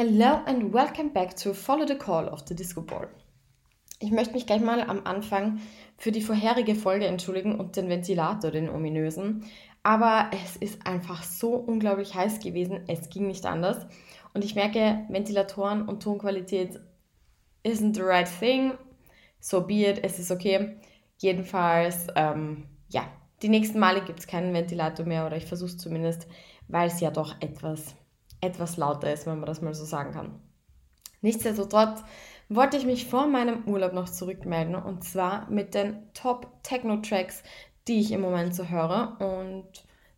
Hello 0.00 0.44
and 0.46 0.72
welcome 0.72 1.08
back 1.08 1.34
to 1.34 1.52
Follow 1.52 1.84
the 1.84 1.96
Call 1.96 2.28
of 2.28 2.44
the 2.46 2.54
Disco 2.54 2.82
Ball. 2.82 3.08
Ich 3.98 4.12
möchte 4.12 4.32
mich 4.32 4.46
gleich 4.46 4.60
mal 4.60 4.80
am 4.80 5.04
Anfang 5.04 5.58
für 5.96 6.12
die 6.12 6.22
vorherige 6.22 6.76
Folge 6.76 7.06
entschuldigen 7.06 7.58
und 7.58 7.74
den 7.74 7.88
Ventilator, 7.88 8.52
den 8.52 8.68
ominösen. 8.68 9.44
Aber 9.82 10.30
es 10.32 10.54
ist 10.54 10.86
einfach 10.86 11.24
so 11.24 11.54
unglaublich 11.54 12.14
heiß 12.14 12.38
gewesen, 12.38 12.84
es 12.86 13.10
ging 13.10 13.26
nicht 13.26 13.44
anders. 13.44 13.88
Und 14.34 14.44
ich 14.44 14.54
merke, 14.54 15.04
Ventilatoren 15.08 15.88
und 15.88 16.00
Tonqualität 16.00 16.78
isn't 17.66 17.96
the 17.96 18.02
right 18.02 18.30
thing. 18.38 18.74
So 19.40 19.66
be 19.66 19.84
it, 19.84 20.04
es 20.04 20.20
ist 20.20 20.30
okay. 20.30 20.76
Jedenfalls, 21.16 22.06
ähm, 22.14 22.68
ja, 22.88 23.02
die 23.42 23.48
nächsten 23.48 23.80
Male 23.80 24.04
gibt 24.04 24.20
es 24.20 24.28
keinen 24.28 24.54
Ventilator 24.54 25.04
mehr 25.04 25.26
oder 25.26 25.36
ich 25.36 25.46
versuche 25.46 25.70
es 25.70 25.78
zumindest, 25.78 26.28
weil 26.68 26.86
es 26.86 27.00
ja 27.00 27.10
doch 27.10 27.34
etwas 27.40 27.96
etwas 28.40 28.76
lauter 28.76 29.12
ist, 29.12 29.26
wenn 29.26 29.38
man 29.38 29.46
das 29.46 29.62
mal 29.62 29.74
so 29.74 29.84
sagen 29.84 30.12
kann. 30.12 30.40
Nichtsdestotrotz 31.20 32.02
wollte 32.48 32.76
ich 32.76 32.86
mich 32.86 33.06
vor 33.06 33.26
meinem 33.26 33.64
Urlaub 33.66 33.92
noch 33.92 34.08
zurückmelden 34.08 34.74
und 34.74 35.04
zwar 35.04 35.50
mit 35.50 35.74
den 35.74 36.12
Top 36.14 36.62
Techno-Tracks, 36.62 37.42
die 37.88 38.00
ich 38.00 38.12
im 38.12 38.20
Moment 38.20 38.54
so 38.54 38.68
höre. 38.68 39.16
Und 39.20 39.68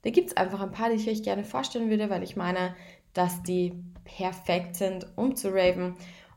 da 0.03 0.11
gibt 0.11 0.31
es 0.31 0.37
einfach 0.37 0.61
ein 0.61 0.73
paar, 0.73 0.91
die 0.91 0.97
ich 0.97 1.09
euch 1.09 1.23
gerne 1.23 1.45
vorstellen 1.45 1.91
würde, 1.91 2.11
weil 2.11 2.23
ich 2.23 2.37
meine, 2.37 2.75
dass 3.15 3.43
die 3.43 3.83
perfekt 4.05 4.77
sind, 4.77 5.07
um 5.17 5.35
zu 5.35 5.49
raven. 5.53 5.97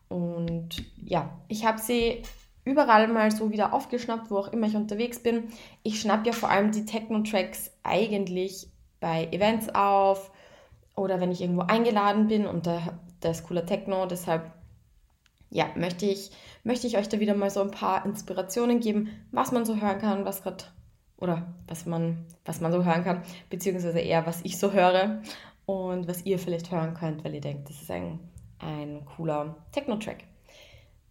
Und 0.09 0.83
ja, 0.97 1.37
ich 1.47 1.65
habe 1.65 1.79
sie 1.79 2.23
überall 2.65 3.07
mal 3.07 3.31
so 3.31 3.51
wieder 3.51 3.73
aufgeschnappt, 3.73 4.31
wo 4.31 4.37
auch 4.37 4.53
immer 4.53 4.67
ich 4.67 4.75
unterwegs 4.75 5.21
bin. 5.21 5.49
Ich 5.83 5.99
schnapp 5.99 6.25
ja 6.25 6.33
vor 6.33 6.49
allem 6.49 6.71
die 6.71 6.85
Techno-Tracks 6.85 7.71
eigentlich 7.83 8.67
bei 8.99 9.27
Events 9.31 9.69
auf 9.75 10.31
oder 10.95 11.19
wenn 11.19 11.31
ich 11.31 11.41
irgendwo 11.41 11.61
eingeladen 11.61 12.27
bin 12.27 12.45
und 12.45 12.67
da, 12.67 12.99
da 13.19 13.29
ist 13.29 13.47
cooler 13.47 13.65
Techno, 13.65 14.05
deshalb 14.05 14.51
ja, 15.49 15.67
möchte 15.75 16.07
ich, 16.07 16.31
möchte 16.63 16.87
ich 16.87 16.97
euch 16.97 17.09
da 17.09 17.19
wieder 17.19 17.35
mal 17.35 17.51
so 17.51 17.61
ein 17.61 17.71
paar 17.71 18.05
Inspirationen 18.05 18.79
geben, 18.79 19.09
was 19.31 19.51
man 19.51 19.65
so 19.65 19.79
hören 19.79 19.99
kann, 19.99 20.25
was 20.25 20.41
gerade 20.41 20.63
oder 21.17 21.53
was 21.67 21.85
man, 21.85 22.25
was 22.43 22.59
man 22.59 22.71
so 22.71 22.83
hören 22.83 23.03
kann, 23.03 23.21
beziehungsweise 23.49 23.99
eher, 23.99 24.25
was 24.25 24.41
ich 24.43 24.57
so 24.57 24.73
höre 24.73 25.21
und 25.65 26.07
was 26.07 26.25
ihr 26.25 26.39
vielleicht 26.39 26.71
hören 26.71 26.95
könnt, 26.95 27.23
weil 27.23 27.35
ihr 27.35 27.41
denkt, 27.41 27.69
das 27.69 27.81
ist 27.81 27.91
ein, 27.91 28.19
ein 28.59 29.05
cooler 29.05 29.55
Techno-Track. 29.71 30.25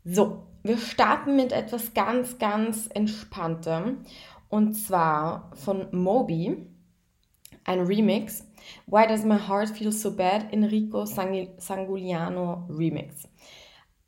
So, 0.04 0.42
wir 0.64 0.76
starten 0.76 1.36
mit 1.36 1.52
etwas 1.52 1.94
ganz, 1.94 2.38
ganz 2.38 2.88
Entspanntem 2.92 3.98
und 4.48 4.74
zwar 4.74 5.52
von 5.54 5.86
Moby, 5.92 6.66
ein 7.64 7.80
Remix 7.80 8.44
Why 8.86 9.06
Does 9.06 9.24
My 9.24 9.38
Heart 9.38 9.70
Feel 9.70 9.92
So 9.92 10.14
Bad? 10.14 10.52
Enrico 10.52 11.04
Sanguliano 11.04 12.66
Remix. 12.68 13.28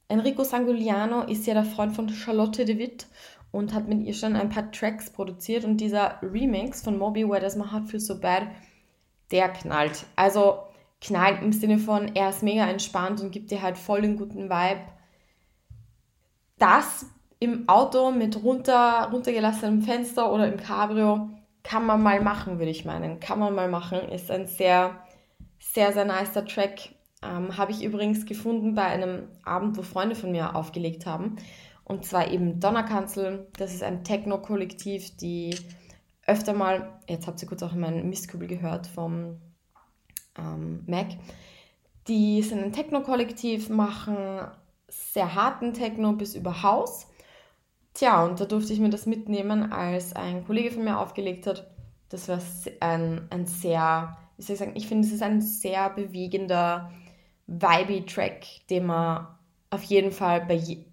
Enrico 0.08 0.44
Sanguliano 0.44 1.22
ist 1.22 1.46
ja 1.46 1.54
der 1.54 1.64
Freund 1.64 1.94
von 1.94 2.08
Charlotte 2.08 2.64
de 2.64 2.78
Witt 2.78 3.06
und 3.50 3.72
hat 3.72 3.88
mit 3.88 4.02
ihr 4.02 4.14
schon 4.14 4.36
ein 4.36 4.48
paar 4.48 4.70
Tracks 4.70 5.10
produziert 5.10 5.64
und 5.64 5.78
dieser 5.78 6.18
Remix 6.22 6.82
von 6.82 6.98
Moby 6.98 7.24
Why 7.24 7.40
Does 7.40 7.56
My 7.56 7.64
Heart 7.70 7.88
Feel 7.88 8.00
So 8.00 8.20
Bad, 8.20 8.48
der 9.30 9.48
knallt. 9.48 10.06
Also 10.16 10.58
knallt 11.00 11.42
im 11.42 11.52
Sinne 11.52 11.78
von, 11.78 12.14
er 12.14 12.30
ist 12.30 12.42
mega 12.42 12.68
entspannt 12.68 13.20
und 13.20 13.30
gibt 13.30 13.50
dir 13.50 13.62
halt 13.62 13.78
voll 13.78 14.02
den 14.02 14.16
guten 14.16 14.50
Vibe. 14.50 14.80
Das 16.58 17.06
im 17.40 17.68
Auto 17.68 18.10
mit 18.10 18.42
runter, 18.42 19.08
runtergelassenem 19.12 19.82
Fenster 19.82 20.32
oder 20.32 20.46
im 20.50 20.58
Cabrio 20.58 21.30
kann 21.64 21.86
man 21.86 22.02
mal 22.02 22.20
machen, 22.20 22.58
würde 22.58 22.70
ich 22.70 22.84
meinen. 22.84 23.18
Kann 23.18 23.40
man 23.40 23.54
mal 23.54 23.68
machen. 23.68 23.98
Ist 24.10 24.30
ein 24.30 24.46
sehr, 24.46 25.02
sehr, 25.58 25.92
sehr 25.92 26.04
nicer 26.04 26.44
Track. 26.44 26.90
Ähm, 27.22 27.56
Habe 27.56 27.72
ich 27.72 27.82
übrigens 27.82 28.26
gefunden 28.26 28.74
bei 28.74 28.84
einem 28.84 29.28
Abend, 29.42 29.76
wo 29.76 29.82
Freunde 29.82 30.14
von 30.14 30.30
mir 30.30 30.54
aufgelegt 30.54 31.06
haben. 31.06 31.36
Und 31.82 32.04
zwar 32.04 32.30
eben 32.30 32.60
Donnerkanzel. 32.60 33.48
Das 33.58 33.74
ist 33.74 33.82
ein 33.82 34.04
Techno-Kollektiv, 34.04 35.16
die 35.16 35.56
öfter 36.26 36.52
mal, 36.52 37.00
jetzt 37.08 37.26
habt 37.26 37.42
ihr 37.42 37.48
kurz 37.48 37.62
auch 37.62 37.72
in 37.72 37.80
meinen 37.80 38.08
Mistkübel 38.08 38.46
gehört 38.46 38.86
vom 38.86 39.40
ähm, 40.38 40.84
Mac. 40.86 41.08
Die 42.08 42.42
sind 42.42 42.62
ein 42.62 42.72
Techno-Kollektiv, 42.72 43.70
machen 43.70 44.16
sehr 44.88 45.34
harten 45.34 45.72
Techno 45.72 46.12
bis 46.12 46.34
über 46.34 46.62
Haus 46.62 47.08
Tja, 47.94 48.24
und 48.24 48.40
da 48.40 48.44
durfte 48.44 48.72
ich 48.72 48.80
mir 48.80 48.90
das 48.90 49.06
mitnehmen, 49.06 49.72
als 49.72 50.14
ein 50.14 50.44
Kollege 50.44 50.72
von 50.72 50.84
mir 50.84 50.98
aufgelegt 50.98 51.46
hat. 51.46 51.70
Das 52.08 52.28
war 52.28 52.40
ein, 52.80 53.26
ein 53.30 53.46
sehr, 53.46 54.16
wie 54.36 54.42
soll 54.42 54.54
ich 54.54 54.60
sagen, 54.60 54.76
ich 54.76 54.88
finde, 54.88 55.06
es 55.06 55.14
ist 55.14 55.22
ein 55.22 55.40
sehr 55.40 55.90
bewegender, 55.90 56.90
vibey 57.46 58.04
Track, 58.06 58.46
den 58.70 58.86
man 58.86 59.28
auf 59.70 59.84
jeden 59.84 60.10
Fall 60.12 60.44
bei, 60.46 60.54
je, 60.54 60.84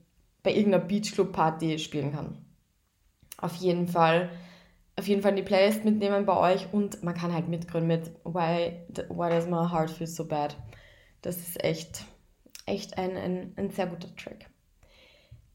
bei 0.44 0.53
irgendeiner 0.53 0.84
Beachclub-Party 0.85 1.79
spielen 1.79 2.13
kann. 2.13 2.38
Auf 3.38 3.56
jeden 3.56 3.88
Fall, 3.88 4.29
auf 4.95 5.07
jeden 5.07 5.23
Fall 5.23 5.35
die 5.35 5.41
Playlist 5.44 5.85
mitnehmen 5.85 6.25
bei 6.25 6.38
euch 6.38 6.72
und 6.72 7.03
man 7.03 7.16
kann 7.16 7.34
halt 7.34 7.47
mitgründen 7.47 7.88
mit 7.88 8.11
Why, 8.23 8.73
Why 9.09 9.29
Does 9.29 9.47
My 9.47 9.67
Heart 9.72 9.90
Feel 9.91 10.07
So 10.07 10.28
Bad. 10.28 10.56
Das 11.23 11.38
ist 11.38 11.63
echt, 11.63 12.06
echt 12.67 12.97
ein, 13.00 13.17
ein, 13.17 13.53
ein 13.57 13.72
sehr 13.72 13.88
guter 13.88 14.16
Track. 14.16 14.50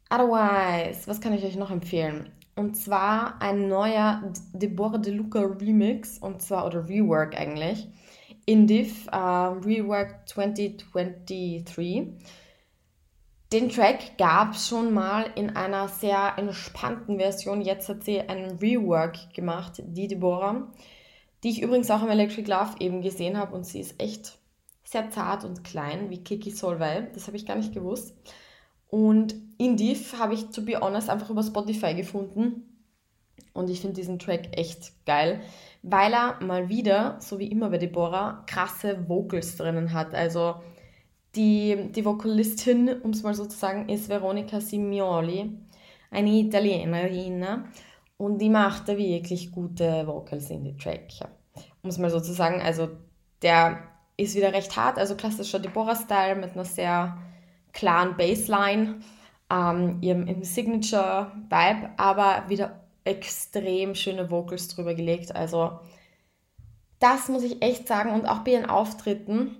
Otherwise, 0.08 1.08
was 1.08 1.20
kann 1.20 1.32
ich 1.32 1.44
euch 1.44 1.56
noch 1.56 1.70
empfehlen? 1.70 2.30
Und 2.54 2.76
zwar 2.76 3.42
ein 3.42 3.68
neuer 3.68 4.22
Deborah 4.52 4.98
De 4.98 5.12
Luca 5.12 5.40
Remix, 5.40 6.18
und 6.18 6.40
zwar, 6.40 6.64
oder 6.64 6.88
Rework 6.88 7.36
eigentlich, 7.38 7.88
in 8.46 8.66
Div, 8.66 9.08
uh, 9.08 9.58
Rework 9.64 10.28
2023. 10.28 12.06
Den 13.52 13.68
Track 13.68 14.16
gab 14.16 14.54
es 14.54 14.68
schon 14.68 14.94
mal 14.94 15.26
in 15.34 15.54
einer 15.54 15.88
sehr 15.88 16.34
entspannten 16.36 17.18
Version. 17.18 17.60
Jetzt 17.60 17.88
hat 17.88 18.04
sie 18.04 18.20
einen 18.20 18.58
Rework 18.58 19.34
gemacht, 19.34 19.82
die 19.84 20.08
Deborah, 20.08 20.68
die 21.42 21.50
ich 21.50 21.62
übrigens 21.62 21.90
auch 21.90 22.02
im 22.02 22.08
Electric 22.08 22.50
Love 22.50 22.76
eben 22.80 23.02
gesehen 23.02 23.36
habe. 23.36 23.54
Und 23.54 23.64
sie 23.64 23.80
ist 23.80 24.00
echt 24.00 24.38
sehr 24.84 25.10
zart 25.10 25.44
und 25.44 25.62
klein, 25.64 26.10
wie 26.10 26.24
Kiki 26.24 26.50
Solveig. 26.50 27.12
Das 27.12 27.26
habe 27.26 27.36
ich 27.36 27.46
gar 27.46 27.56
nicht 27.56 27.74
gewusst. 27.74 28.14
Und 28.88 29.34
Indiv 29.58 30.18
habe 30.18 30.34
ich, 30.34 30.46
to 30.50 30.62
be 30.62 30.80
honest, 30.80 31.10
einfach 31.10 31.30
über 31.30 31.42
Spotify 31.42 31.94
gefunden. 31.94 32.76
Und 33.52 33.70
ich 33.70 33.80
finde 33.80 33.94
diesen 33.96 34.18
Track 34.18 34.56
echt 34.56 34.92
geil, 35.06 35.40
weil 35.82 36.12
er 36.12 36.38
mal 36.44 36.68
wieder, 36.68 37.16
so 37.20 37.38
wie 37.38 37.46
immer 37.46 37.70
bei 37.70 37.78
Deborah, 37.78 38.44
krasse 38.46 39.08
Vocals 39.08 39.56
drinnen 39.56 39.92
hat. 39.92 40.14
Also 40.14 40.56
die, 41.34 41.90
die 41.90 42.04
Vokalistin, 42.04 43.00
um 43.02 43.10
es 43.10 43.22
mal 43.22 43.34
so 43.34 43.46
zu 43.46 43.56
sagen, 43.56 43.88
ist 43.88 44.08
Veronica 44.08 44.60
Simioli, 44.60 45.52
eine 46.10 46.30
Italienerin. 46.30 47.64
Und 48.18 48.38
die 48.38 48.50
macht 48.50 48.88
da 48.88 48.96
wirklich 48.96 49.52
gute 49.52 50.06
Vocals 50.06 50.50
in 50.50 50.64
die 50.64 50.76
Track. 50.76 51.08
Um 51.82 51.90
es 51.90 51.98
mal 51.98 52.10
so 52.10 52.20
zu 52.20 52.32
sagen, 52.32 52.60
also 52.60 52.88
der 53.42 53.78
ist 54.16 54.34
wieder 54.34 54.52
recht 54.52 54.76
hart, 54.76 54.98
also 54.98 55.14
klassischer 55.14 55.58
Deborah-Style 55.58 56.36
mit 56.36 56.52
einer 56.52 56.64
sehr 56.64 57.18
klaren 57.76 58.16
Bassline, 58.16 58.96
ähm, 59.50 59.98
ihrem, 60.00 60.26
ihrem 60.26 60.42
Signature-Vibe, 60.42 61.90
aber 61.98 62.44
wieder 62.48 62.80
extrem 63.04 63.94
schöne 63.94 64.30
Vocals 64.30 64.68
drüber 64.68 64.94
gelegt. 64.94 65.36
Also 65.36 65.78
das 66.98 67.28
muss 67.28 67.44
ich 67.44 67.62
echt 67.62 67.86
sagen 67.86 68.12
und 68.12 68.26
auch 68.26 68.38
bei 68.38 68.52
ihren 68.52 68.66
Auftritten, 68.66 69.56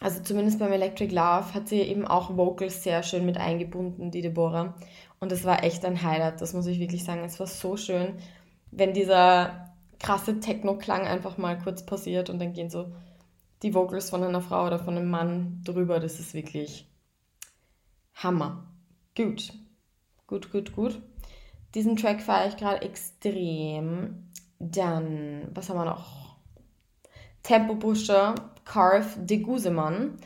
also 0.00 0.20
zumindest 0.22 0.58
beim 0.58 0.72
Electric 0.72 1.14
Love, 1.14 1.54
hat 1.54 1.68
sie 1.68 1.82
eben 1.82 2.06
auch 2.06 2.36
Vocals 2.36 2.82
sehr 2.82 3.02
schön 3.02 3.26
mit 3.26 3.36
eingebunden, 3.36 4.10
die 4.10 4.22
Deborah. 4.22 4.74
Und 5.20 5.30
es 5.30 5.44
war 5.44 5.62
echt 5.62 5.84
ein 5.84 6.02
Highlight, 6.02 6.40
das 6.40 6.54
muss 6.54 6.66
ich 6.66 6.80
wirklich 6.80 7.04
sagen. 7.04 7.22
Es 7.22 7.38
war 7.38 7.46
so 7.46 7.76
schön, 7.76 8.14
wenn 8.72 8.94
dieser 8.94 9.74
krasse 10.00 10.40
Techno-Klang 10.40 11.06
einfach 11.06 11.38
mal 11.38 11.56
kurz 11.58 11.86
passiert 11.86 12.30
und 12.30 12.40
dann 12.40 12.54
gehen 12.54 12.70
so 12.70 12.86
die 13.62 13.74
Vocals 13.74 14.10
von 14.10 14.24
einer 14.24 14.40
Frau 14.40 14.66
oder 14.66 14.80
von 14.80 14.96
einem 14.96 15.10
Mann 15.10 15.60
drüber. 15.64 16.00
Das 16.00 16.18
ist 16.18 16.34
wirklich 16.34 16.88
Hammer. 18.14 18.66
Gut. 19.16 19.52
Gut, 20.26 20.50
gut, 20.50 20.74
gut. 20.74 21.02
Diesen 21.74 21.96
Track 21.96 22.20
fahre 22.22 22.48
ich 22.48 22.56
gerade 22.56 22.82
extrem. 22.82 24.28
Dann, 24.58 25.48
was 25.54 25.68
haben 25.68 25.78
wir 25.78 25.84
noch? 25.84 26.36
Tempo 27.42 27.74
Pusher, 27.74 28.34
Carve 28.64 29.18
de 29.18 29.38
Gusemann. 29.38 30.18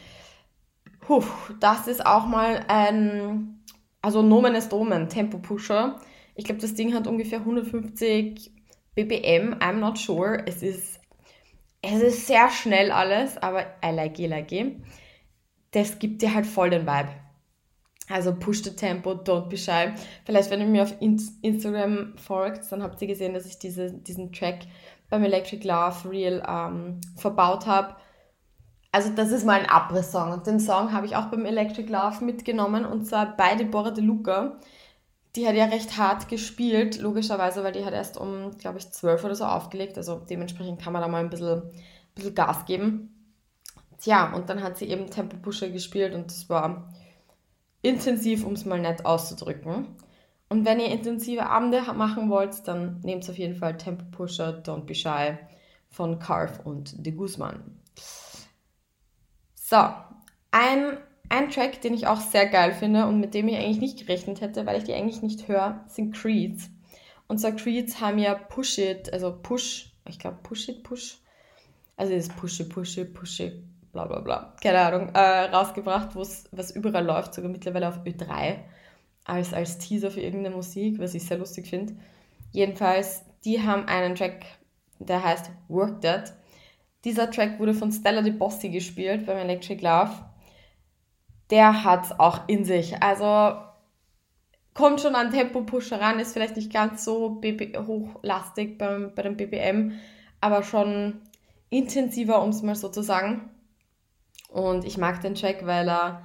Puh, 1.01 1.25
das 1.61 1.87
ist 1.87 2.05
auch 2.05 2.27
mal 2.27 2.65
ein, 2.69 3.63
also 4.03 4.23
Nomen 4.23 4.55
ist 4.55 4.73
Omen, 4.73 5.09
Tempo 5.09 5.39
Pusher. 5.39 5.99
Ich 6.35 6.45
glaube, 6.45 6.61
das 6.61 6.75
Ding 6.75 6.95
hat 6.95 7.07
ungefähr 7.07 7.39
150 7.39 8.53
BPM, 8.95 9.55
I'm 9.55 9.75
not 9.79 9.99
sure. 9.99 10.43
Es 10.47 10.63
ist, 10.63 11.01
es 11.81 12.03
ist 12.03 12.27
sehr 12.27 12.51
schnell 12.51 12.91
alles, 12.91 13.39
aber 13.39 13.63
I 13.85 13.91
like 13.93 14.19
it, 14.19 14.31
like 14.31 14.53
it. 14.53 14.77
Das 15.71 15.99
gibt 15.99 16.23
dir 16.23 16.35
halt 16.35 16.47
voll 16.47 16.71
den 16.71 16.87
Vibe. 16.87 17.11
Also 18.09 18.33
push 18.33 18.63
the 18.63 18.71
tempo, 18.71 19.13
don't 19.13 19.49
be 19.49 19.57
shy. 19.57 19.93
Vielleicht, 20.25 20.51
wenn 20.51 20.61
ihr 20.61 20.67
mir 20.67 20.85
auf 20.85 20.95
Instagram 21.01 22.17
folgt, 22.17 22.71
dann 22.71 22.83
habt 22.83 23.03
ihr 23.03 23.09
gesehen, 23.09 23.35
dass 23.35 23.47
ich 23.47 23.59
diese, 23.59 23.93
diesen 23.93 24.33
Track 24.33 24.61
beim 25.11 25.25
Electric 25.25 25.67
Love 25.67 26.11
Real 26.11 26.43
ähm, 26.49 27.01
verbaut 27.17 27.67
habe. 27.67 27.97
also 28.93 29.11
das 29.11 29.31
ist 29.31 29.45
mal 29.45 29.61
ein 29.61 29.69
Abriss-Song. 29.69 30.33
Und 30.33 30.47
den 30.47 30.61
Song 30.61 30.93
habe 30.93 31.07
ich 31.07 31.17
auch 31.17 31.27
beim 31.27 31.45
Electric 31.45 31.91
Love 31.91 32.25
mitgenommen 32.25 32.85
und 32.85 33.07
zwar 33.07 33.37
bei 33.37 33.55
Deborah 33.57 33.91
De 33.91 34.05
Luca. 34.05 34.59
Die 35.35 35.47
hat 35.47 35.55
ja 35.55 35.67
recht 35.67 35.99
hart 35.99 36.29
gespielt, 36.29 36.99
logischerweise, 37.01 37.63
weil 37.63 37.73
die 37.73 37.85
hat 37.85 37.93
erst 37.93 38.17
um, 38.17 38.57
glaube 38.57 38.79
ich, 38.79 38.91
12 38.91 39.25
oder 39.25 39.35
so 39.35 39.45
aufgelegt. 39.45 39.99
Also 39.99 40.21
dementsprechend 40.31 40.81
kann 40.81 40.93
man 40.93 41.03
da 41.03 41.09
mal 41.09 41.23
ein 41.23 41.29
bisschen, 41.31 41.63
ein 41.63 41.73
bisschen 42.15 42.35
Gas 42.35 42.65
geben. 42.65 43.13
Tja, 43.99 44.33
und 44.33 44.49
dann 44.49 44.63
hat 44.63 44.79
sie 44.79 44.87
eben 44.87 45.11
Tempo 45.11 45.37
Pusher 45.37 45.69
gespielt 45.69 46.15
und 46.15 46.27
das 46.31 46.49
war 46.49 46.89
intensiv, 47.83 48.45
um 48.45 48.55
es 48.55 48.65
mal 48.65 48.81
nett 48.81 49.05
auszudrücken. 49.05 49.87
Und 50.49 50.65
wenn 50.65 50.81
ihr 50.81 50.91
intensive 50.91 51.47
Abende 51.47 51.83
machen 51.95 52.31
wollt, 52.31 52.67
dann 52.69 53.01
nehmt 53.01 53.29
auf 53.29 53.39
jeden 53.39 53.57
Fall 53.57 53.77
Tempo 53.77 54.05
Pusher, 54.11 54.63
Don't 54.65 54.85
Be 54.85 54.95
Shy 54.95 55.37
von 55.89 56.19
Carve 56.19 56.63
und 56.63 57.05
De 57.05 57.13
Guzman. 57.13 57.81
So, 59.55 59.77
ein, 60.53 60.99
ein 61.29 61.51
Track, 61.51 61.81
den 61.81 61.95
ich 61.95 62.07
auch 62.07 62.21
sehr 62.21 62.47
geil 62.47 62.73
finde 62.73 63.07
und 63.07 63.19
mit 63.19 63.35
dem 63.35 63.49
ich 63.49 63.57
eigentlich 63.57 63.81
nicht 63.81 63.99
gerechnet 63.99 64.41
hätte, 64.41 64.67
weil 64.67 64.79
ich 64.79 64.85
die 64.85 64.95
eigentlich 64.95 65.23
nicht 65.23 65.49
höre, 65.49 65.85
sind 65.89 66.15
Creeds. 66.15 66.71
Und 67.27 67.39
zwar 67.39 67.53
Creeds 67.53 68.01
haben 68.01 68.19
ja 68.19 68.35
Push 68.35 68.79
It, 68.79 69.13
also 69.13 69.37
Push, 69.43 69.93
ich 70.09 70.21
glaube 70.21 70.39
Push 70.45 70.69
It, 70.69 70.85
Push, 70.85 71.19
also 71.97 72.15
das 72.15 72.29
Push 72.29 72.61
It, 72.61 72.69
Push 72.69 72.99
It, 72.99 73.15
Push 73.15 73.41
It, 73.41 73.65
bla 74.05 74.05
bla 74.07 74.21
bla, 74.21 74.57
keine 74.63 74.81
Ahnung, 74.81 75.09
äh, 75.15 75.45
rausgebracht, 75.51 76.15
was 76.15 76.71
überall 76.71 77.05
läuft, 77.05 77.35
sogar 77.35 77.51
mittlerweile 77.51 77.89
auf 77.89 78.01
Ö3 78.05 78.59
als, 79.25 79.53
als 79.53 79.79
Teaser 79.79 80.11
für 80.11 80.21
irgendeine 80.21 80.55
Musik, 80.55 80.99
was 80.99 81.15
ich 81.15 81.25
sehr 81.25 81.39
lustig 81.39 81.67
finde. 81.67 81.95
Jedenfalls, 82.53 83.25
die 83.45 83.61
haben 83.61 83.87
einen 83.87 84.15
Track, 84.15 84.45
der 84.99 85.23
heißt 85.23 85.51
Work 85.69 86.01
That. 86.03 86.35
Dieser 87.05 87.31
Track 87.31 87.59
wurde 87.59 87.75
von 87.75 87.93
Stella 87.93 88.23
De 88.23 88.33
Bossi 88.33 88.69
gespielt 88.69 89.27
beim 89.27 89.39
Electric 89.39 89.83
Love. 89.83 90.13
Der 91.51 91.85
hat 91.85 92.07
es 92.07 92.19
auch 92.19 92.49
in 92.49 92.65
sich. 92.65 93.03
Also 93.03 93.57
kommt 94.75 95.01
schon 95.01 95.15
an 95.15 95.31
Tempo-Pusher 95.31 96.01
ran, 96.01 96.19
ist 96.19 96.33
vielleicht 96.33 96.57
nicht 96.57 96.73
ganz 96.73 97.05
so 97.05 97.31
BB 97.31 97.79
hochlastig 97.79 98.79
beim, 98.79 99.13
bei 99.15 99.23
dem 99.23 99.37
BBM, 99.37 99.93
aber 100.41 100.63
schon 100.63 101.21
intensiver, 101.71 102.43
um 102.43 102.51
es 102.51 102.63
mal 102.63 102.75
so 102.75 102.89
zu 102.89 103.03
sagen. 103.03 103.51
Und 104.57 104.87
ich 104.87 104.97
mag 104.97 105.21
den 105.21 105.35
Track, 105.35 105.67
weil 105.67 105.87
er 105.87 106.23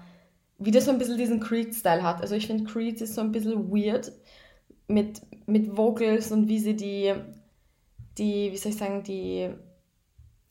wieder 0.58 0.80
so 0.80 0.90
ein 0.90 0.98
bisschen 0.98 1.18
diesen 1.18 1.42
Creed-Style 1.42 2.02
hat. 2.02 2.22
Also 2.22 2.34
ich 2.34 2.48
finde, 2.48 2.64
Creed 2.64 3.02
ist 3.02 3.16
so 3.16 3.20
ein 3.20 3.34
bisschen 3.34 3.70
weird 3.70 4.14
mit, 4.88 5.22
mit 5.48 5.76
Vocals 5.76 6.32
und 6.32 6.48
wie 6.48 6.60
sie 6.60 6.78
die, 6.78 7.14
die, 8.18 8.54
wie 8.54 8.58
soll 8.58 8.72
ich 8.72 8.78
sagen, 8.78 9.04
die 9.04 9.50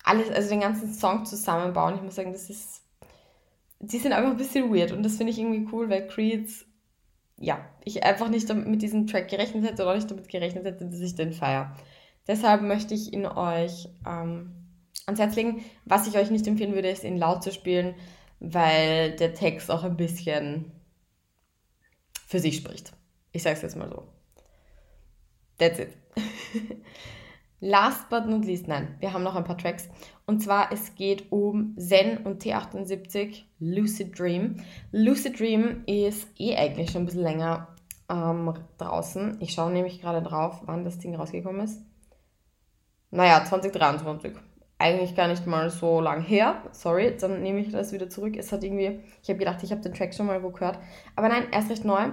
alles, 0.04 0.28
also 0.28 0.50
den 0.50 0.60
ganzen 0.60 0.92
Song 0.92 1.24
zusammenbauen. 1.24 1.94
Ich 1.94 2.02
muss 2.02 2.16
sagen, 2.16 2.34
das 2.34 2.50
ist, 2.50 2.82
die 3.78 3.96
sind 3.96 4.12
einfach 4.12 4.32
ein 4.32 4.36
bisschen 4.36 4.70
weird 4.70 4.92
und 4.92 5.02
das 5.02 5.16
finde 5.16 5.32
ich 5.32 5.38
irgendwie 5.38 5.66
cool, 5.72 5.88
weil 5.88 6.06
Creeds, 6.06 6.66
ja, 7.38 7.64
ich 7.82 8.04
einfach 8.04 8.28
nicht 8.28 8.54
mit 8.54 8.82
diesem 8.82 9.06
Track 9.06 9.28
gerechnet 9.28 9.64
hätte 9.64 9.84
oder 9.84 9.94
nicht 9.94 10.10
damit 10.10 10.28
gerechnet 10.28 10.66
hätte, 10.66 10.84
dass 10.84 11.00
ich 11.00 11.14
den 11.14 11.32
feiere. 11.32 11.74
Deshalb 12.28 12.60
möchte 12.60 12.92
ich 12.92 13.14
ihn 13.14 13.24
euch 13.24 13.88
ähm, 14.06 14.59
ans 15.06 15.20
Herz 15.20 15.36
legen. 15.36 15.64
Was 15.84 16.06
ich 16.06 16.16
euch 16.16 16.30
nicht 16.30 16.46
empfehlen 16.46 16.74
würde, 16.74 16.90
ist 16.90 17.04
ihn 17.04 17.16
laut 17.16 17.42
zu 17.42 17.52
spielen, 17.52 17.94
weil 18.38 19.16
der 19.16 19.34
Text 19.34 19.70
auch 19.70 19.84
ein 19.84 19.96
bisschen 19.96 20.72
für 22.26 22.38
sich 22.38 22.56
spricht. 22.56 22.92
Ich 23.32 23.42
sage 23.42 23.56
es 23.56 23.62
jetzt 23.62 23.76
mal 23.76 23.88
so. 23.88 24.04
That's 25.58 25.78
it. 25.78 25.96
Last 27.60 28.08
but 28.08 28.26
not 28.26 28.46
least, 28.46 28.68
nein, 28.68 28.96
wir 29.00 29.12
haben 29.12 29.22
noch 29.22 29.36
ein 29.36 29.44
paar 29.44 29.58
Tracks. 29.58 29.88
Und 30.24 30.40
zwar, 30.40 30.72
es 30.72 30.94
geht 30.94 31.30
um 31.30 31.76
Zen 31.76 32.18
und 32.18 32.42
T78 32.42 33.42
Lucid 33.58 34.18
Dream. 34.18 34.56
Lucid 34.92 35.38
Dream 35.38 35.82
ist 35.86 36.28
eh 36.38 36.56
eigentlich 36.56 36.90
schon 36.90 37.02
ein 37.02 37.06
bisschen 37.06 37.22
länger 37.22 37.68
ähm, 38.08 38.54
draußen. 38.78 39.36
Ich 39.40 39.52
schaue 39.52 39.72
nämlich 39.72 40.00
gerade 40.00 40.22
drauf, 40.22 40.62
wann 40.64 40.84
das 40.84 40.98
Ding 40.98 41.14
rausgekommen 41.14 41.62
ist. 41.62 41.82
Naja, 43.10 43.44
2023. 43.44 44.32
Eigentlich 44.80 45.14
gar 45.14 45.28
nicht 45.28 45.46
mal 45.46 45.68
so 45.68 46.00
lang 46.00 46.22
her. 46.22 46.62
Sorry, 46.72 47.14
dann 47.20 47.42
nehme 47.42 47.60
ich 47.60 47.70
das 47.70 47.92
wieder 47.92 48.08
zurück. 48.08 48.34
Es 48.38 48.50
hat 48.50 48.64
irgendwie, 48.64 49.00
ich 49.22 49.28
habe 49.28 49.38
gedacht, 49.38 49.62
ich 49.62 49.72
habe 49.72 49.82
den 49.82 49.92
Track 49.92 50.14
schon 50.14 50.24
mal 50.24 50.40
gehört. 50.40 50.78
Aber 51.16 51.28
nein, 51.28 51.44
er 51.50 51.60
ist 51.60 51.70
recht 51.70 51.84
neu. 51.84 52.08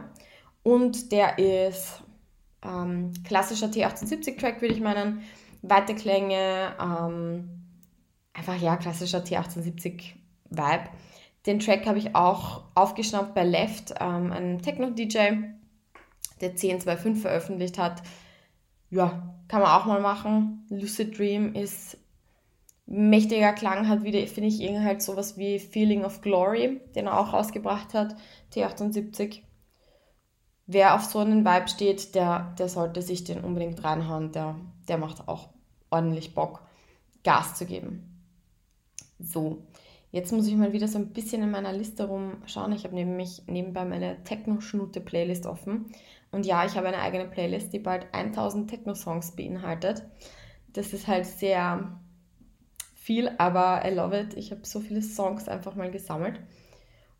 Und 0.63 1.13
der 1.13 1.39
ist 1.39 2.03
ähm, 2.61 3.13
klassischer 3.23 3.67
T1870-Track, 3.67 4.61
würde 4.61 4.73
ich 4.73 4.81
meinen. 4.81 5.21
Weite 5.61 5.95
Klänge, 5.95 6.73
ähm, 6.77 7.49
einfach 8.33 8.59
ja, 8.59 8.75
klassischer 8.75 9.23
T1870-Vibe. 9.23 10.89
Den 11.45 11.59
Track 11.59 11.85
habe 11.85 11.99
ich 11.99 12.15
auch 12.15 12.65
aufgeschnappt 12.75 13.33
bei 13.33 13.45
Left, 13.45 13.93
ähm, 14.01 14.33
einem 14.33 14.61
Techno-DJ, 14.61 15.17
der 16.41 16.49
1025 16.49 17.21
veröffentlicht 17.21 17.77
hat. 17.77 18.03
Ja, 18.89 19.37
kann 19.47 19.61
man 19.61 19.71
auch 19.71 19.85
mal 19.85 20.01
machen. 20.01 20.65
Lucid 20.69 21.17
Dream 21.17 21.55
ist 21.55 21.97
mächtiger 22.87 23.53
Klang, 23.53 23.87
hat 23.87 24.03
wieder, 24.03 24.25
finde 24.27 24.49
ich, 24.49 24.61
irgendwie 24.61 24.83
halt 24.83 25.01
sowas 25.01 25.37
wie 25.37 25.59
Feeling 25.59 26.03
of 26.03 26.21
Glory, 26.21 26.81
den 26.95 27.05
er 27.05 27.19
auch 27.19 27.33
rausgebracht 27.33 27.93
hat, 27.93 28.15
T78 28.53 29.43
wer 30.67 30.93
auf 30.93 31.05
so 31.05 31.19
einen 31.19 31.45
Vibe 31.45 31.69
steht, 31.69 32.13
der, 32.13 32.53
der 32.59 32.69
sollte 32.69 33.01
sich 33.01 33.23
den 33.23 33.43
unbedingt 33.43 33.83
reinhauen. 33.83 34.31
Der, 34.33 34.55
der 34.87 34.97
macht 34.97 35.27
auch 35.27 35.49
ordentlich 35.89 36.35
Bock, 36.35 36.61
Gas 37.23 37.55
zu 37.55 37.65
geben. 37.65 38.21
So, 39.19 39.63
jetzt 40.11 40.31
muss 40.31 40.47
ich 40.47 40.55
mal 40.55 40.73
wieder 40.73 40.87
so 40.87 40.99
ein 40.99 41.13
bisschen 41.13 41.41
in 41.41 41.49
meiner 41.49 41.73
Liste 41.73 42.07
rumschauen. 42.07 42.73
Ich 42.73 42.83
habe 42.83 42.93
nämlich 42.93 43.43
nebenbei 43.47 43.85
meine 43.85 44.23
Techno-Schnute-Playlist 44.23 45.47
offen. 45.47 45.85
Und 46.31 46.45
ja, 46.45 46.65
ich 46.65 46.75
habe 46.75 46.87
eine 46.87 46.99
eigene 46.99 47.25
Playlist, 47.25 47.73
die 47.73 47.79
bald 47.79 48.05
1000 48.13 48.69
Techno-Songs 48.69 49.35
beinhaltet. 49.35 50.03
Das 50.73 50.93
ist 50.93 51.07
halt 51.07 51.25
sehr 51.25 51.99
viel, 53.07 53.31
aber 53.37 53.83
I 53.85 53.93
love 53.93 54.19
it. 54.19 54.33
Ich 54.35 54.51
habe 54.51 54.65
so 54.65 54.81
viele 54.81 55.01
Songs 55.01 55.47
einfach 55.47 55.75
mal 55.75 55.89
gesammelt. 55.89 56.41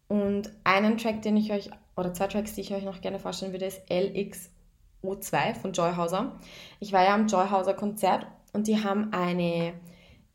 Und 0.10 0.52
einen 0.66 0.98
Track, 0.98 1.22
den 1.22 1.38
ich 1.38 1.54
euch 1.54 1.70
oder 1.96 2.14
zwei 2.14 2.28
Tracks, 2.28 2.54
die 2.54 2.62
ich 2.62 2.74
euch 2.74 2.84
noch 2.84 3.00
gerne 3.00 3.20
vorstellen 3.20 3.54
würde, 3.54 3.66
ist 3.66 3.82
LXO2 3.90 5.56
von 5.56 5.72
Joyhauser. 5.72 6.38
Ich 6.82 6.92
war 6.92 7.04
ja 7.04 7.16
am 7.16 7.28
Joyhauser 7.28 7.74
Konzert 7.74 8.28
und 8.52 8.68
die 8.68 8.84
haben 8.84 9.14
eine 9.14 9.74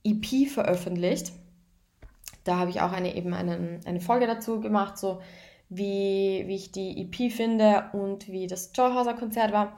EP 0.04 0.49
veröffentlicht. 0.49 1.32
Da 2.44 2.56
habe 2.56 2.71
ich 2.71 2.80
auch 2.80 2.92
eine, 2.92 3.14
eben 3.14 3.35
einen, 3.35 3.80
eine 3.85 4.00
Folge 4.00 4.26
dazu 4.26 4.59
gemacht, 4.59 4.97
so 4.97 5.21
wie, 5.68 6.44
wie 6.47 6.56
ich 6.56 6.73
die 6.73 7.02
EP 7.02 7.30
finde 7.30 7.90
und 7.92 8.28
wie 8.28 8.47
das 8.47 8.73
Joyhauser 8.75 9.14
Konzert 9.14 9.52
war. 9.52 9.76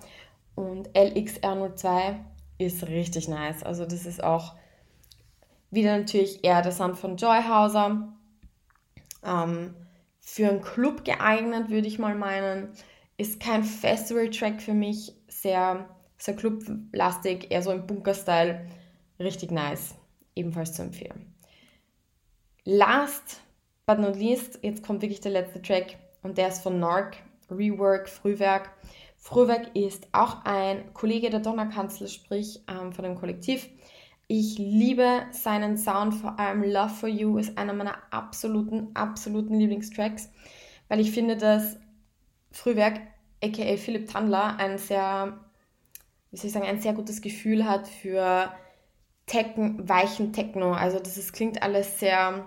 Und 0.54 0.88
LXR02 0.90 2.14
ist 2.58 2.86
richtig 2.86 3.26
nice. 3.26 3.64
Also 3.64 3.84
das 3.84 4.06
ist 4.06 4.22
auch 4.22 4.54
wieder 5.74 5.98
natürlich 5.98 6.44
eher 6.44 6.62
der 6.62 6.72
Sound 6.72 6.98
von 6.98 7.16
Joyhauser. 7.16 8.14
Ähm, 9.24 9.74
für 10.20 10.48
einen 10.48 10.62
Club 10.62 11.04
geeignet, 11.04 11.70
würde 11.70 11.86
ich 11.86 11.98
mal 11.98 12.14
meinen. 12.14 12.70
Ist 13.16 13.40
kein 13.40 13.62
Festival-Track 13.62 14.60
für 14.60 14.74
mich, 14.74 15.14
sehr, 15.28 15.88
sehr 16.18 16.34
clublastig, 16.34 17.50
eher 17.50 17.62
so 17.62 17.70
im 17.70 17.86
Bunker-Style. 17.86 18.66
Richtig 19.20 19.50
nice, 19.50 19.94
ebenfalls 20.34 20.72
zu 20.72 20.82
empfehlen. 20.82 21.34
Last 22.64 23.40
but 23.86 23.98
not 23.98 24.16
least, 24.16 24.58
jetzt 24.62 24.82
kommt 24.82 25.02
wirklich 25.02 25.20
der 25.20 25.32
letzte 25.32 25.60
Track 25.60 25.98
und 26.22 26.38
der 26.38 26.48
ist 26.48 26.62
von 26.62 26.80
Narc, 26.80 27.18
Rework, 27.50 28.08
Frühwerk. 28.08 28.70
Frühwerk 29.16 29.76
ist 29.76 30.08
auch 30.12 30.44
ein 30.44 30.92
Kollege 30.94 31.30
der 31.30 31.40
Donnerkanzel, 31.40 32.08
sprich 32.08 32.62
ähm, 32.68 32.92
von 32.92 33.04
dem 33.04 33.14
Kollektiv. 33.14 33.68
Ich 34.36 34.58
liebe 34.58 35.26
seinen 35.30 35.78
Sound, 35.78 36.12
vor 36.12 36.40
allem 36.40 36.64
Love 36.64 36.88
for 36.88 37.08
You 37.08 37.38
ist 37.38 37.56
einer 37.56 37.72
meiner 37.72 37.98
absoluten, 38.10 38.88
absoluten 38.92 39.54
Lieblingstracks, 39.54 40.28
weil 40.88 40.98
ich 40.98 41.12
finde, 41.12 41.36
dass 41.36 41.78
Frühwerk, 42.50 43.00
aka 43.40 43.76
Philipp 43.76 44.10
Tandler, 44.10 44.56
ein 44.58 44.78
sehr, 44.78 45.38
wie 46.32 46.36
soll 46.36 46.48
ich 46.48 46.52
sagen, 46.52 46.66
ein 46.66 46.80
sehr 46.80 46.94
gutes 46.94 47.22
Gefühl 47.22 47.64
hat 47.64 47.86
für 47.86 48.52
Tecken, 49.26 49.88
weichen 49.88 50.32
Techno. 50.32 50.72
Also 50.72 50.98
das 50.98 51.16
ist, 51.16 51.32
klingt 51.32 51.62
alles 51.62 52.00
sehr, 52.00 52.44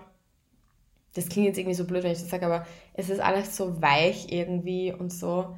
das 1.14 1.30
klingt 1.30 1.46
jetzt 1.46 1.56
irgendwie 1.56 1.74
so 1.74 1.86
blöd, 1.86 2.02
wenn 2.02 2.12
ich 2.12 2.20
das 2.20 2.28
sage, 2.28 2.44
aber 2.44 2.66
es 2.92 3.08
ist 3.08 3.20
alles 3.20 3.56
so 3.56 3.80
weich 3.80 4.30
irgendwie 4.30 4.92
und 4.92 5.10
so, 5.10 5.56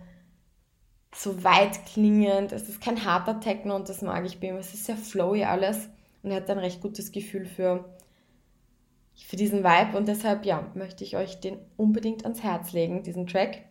so 1.13 1.43
weit 1.43 1.85
klingend. 1.87 2.53
Es 2.53 2.69
ist 2.69 2.81
kein 2.81 3.05
harter 3.05 3.41
Techno 3.41 3.75
und 3.75 3.89
das 3.89 4.01
mag 4.01 4.25
ich 4.25 4.39
bei 4.39 4.47
ihm. 4.47 4.59
Es 4.59 4.73
ist 4.73 4.85
sehr 4.85 4.97
flowy 4.97 5.43
alles 5.43 5.89
und 6.23 6.31
er 6.31 6.37
hat 6.37 6.51
ein 6.51 6.59
recht 6.59 6.81
gutes 6.81 7.13
Gefühl 7.13 7.47
für, 7.47 7.85
für 9.15 9.37
diesen 9.37 9.65
Vibe 9.65 9.97
und 9.97 10.09
deshalb 10.09 10.45
ja, 10.45 10.71
möchte 10.75 11.05
ich 11.05 11.17
euch 11.17 11.41
den 11.41 11.59
unbedingt 11.77 12.25
ans 12.25 12.43
Herz 12.43 12.73
legen, 12.73 13.03
diesen 13.03 13.27
Track 13.27 13.65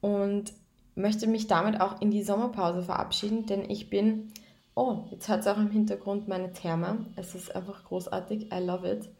und 0.00 0.52
möchte 0.94 1.26
mich 1.26 1.46
damit 1.46 1.80
auch 1.80 2.00
in 2.00 2.10
die 2.10 2.22
Sommerpause 2.22 2.82
verabschieden, 2.82 3.46
denn 3.46 3.68
ich 3.68 3.90
bin, 3.90 4.32
oh, 4.74 5.04
jetzt 5.10 5.28
hat 5.28 5.40
es 5.40 5.46
auch 5.46 5.58
im 5.58 5.70
Hintergrund 5.70 6.28
meine 6.28 6.52
Therme, 6.52 7.06
es 7.16 7.34
ist 7.34 7.54
einfach 7.54 7.84
großartig, 7.84 8.52
I 8.52 8.58
love 8.58 8.90
it. 8.90 9.10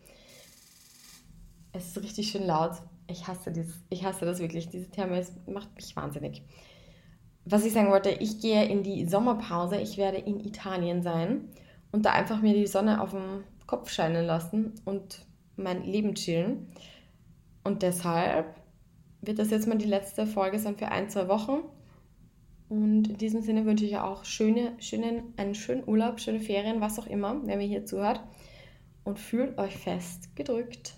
Es 1.72 1.88
ist 1.88 2.02
richtig 2.02 2.30
schön 2.30 2.46
laut. 2.46 2.72
Ich 3.06 3.28
hasse, 3.28 3.52
dieses, 3.52 3.80
ich 3.90 4.04
hasse 4.04 4.24
das 4.24 4.40
wirklich. 4.40 4.68
Diese 4.70 4.90
Therme 4.90 5.24
macht 5.46 5.74
mich 5.76 5.94
wahnsinnig. 5.94 6.42
Was 7.44 7.64
ich 7.64 7.72
sagen 7.72 7.90
wollte, 7.90 8.10
ich 8.10 8.40
gehe 8.40 8.64
in 8.64 8.82
die 8.82 9.06
Sommerpause. 9.06 9.76
Ich 9.76 9.96
werde 9.96 10.18
in 10.18 10.40
Italien 10.40 11.02
sein 11.02 11.48
und 11.92 12.04
da 12.04 12.12
einfach 12.12 12.40
mir 12.40 12.54
die 12.54 12.66
Sonne 12.66 13.00
auf 13.00 13.10
dem 13.10 13.44
Kopf 13.66 13.90
scheinen 13.90 14.26
lassen 14.26 14.74
und 14.84 15.26
mein 15.56 15.84
Leben 15.84 16.14
chillen. 16.14 16.68
Und 17.64 17.82
deshalb 17.82 18.54
wird 19.20 19.38
das 19.38 19.50
jetzt 19.50 19.66
mal 19.66 19.78
die 19.78 19.86
letzte 19.86 20.26
Folge 20.26 20.58
sein 20.58 20.76
für 20.76 20.88
ein, 20.88 21.10
zwei 21.10 21.28
Wochen. 21.28 21.60
Und 22.68 23.08
in 23.08 23.16
diesem 23.16 23.42
Sinne 23.42 23.66
wünsche 23.66 23.84
ich 23.84 23.96
auch 23.98 24.24
schöne, 24.24 24.72
schönen, 24.78 25.34
einen 25.36 25.54
schönen 25.54 25.86
Urlaub, 25.86 26.20
schöne 26.20 26.40
Ferien, 26.40 26.80
was 26.80 26.98
auch 26.98 27.06
immer, 27.06 27.40
wer 27.44 27.56
mir 27.56 27.66
hier 27.66 27.84
zuhört. 27.84 28.20
Und 29.04 29.18
fühlt 29.18 29.58
euch 29.58 29.76
fest 29.76 30.34
gedrückt. 30.36 30.94